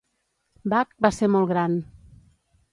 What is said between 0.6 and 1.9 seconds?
Bach va ser molt gran.